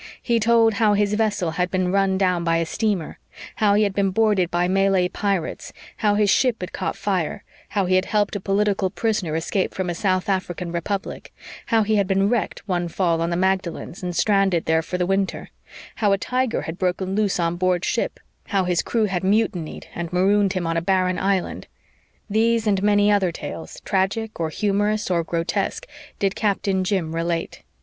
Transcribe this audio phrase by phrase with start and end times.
[0.19, 3.19] He told how his vessel had been run down by a steamer;
[3.57, 7.85] how he had been boarded by Malay pirates; how his ship had caught fire; how
[7.85, 11.31] he helped a political prisoner escape from a South African republic;
[11.67, 15.05] how he had been wrecked one fall on the Magdalens and stranded there for the
[15.05, 15.51] winter;
[15.97, 20.11] how a tiger had broken loose on board ship; how his crew had mutinied and
[20.11, 21.67] marooned him on a barren island
[22.27, 25.85] these and many other tales, tragic or humorous or grotesque,
[26.17, 27.61] did Captain Jim relate.